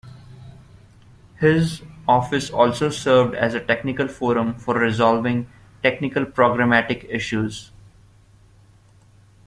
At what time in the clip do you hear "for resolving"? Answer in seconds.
4.55-5.47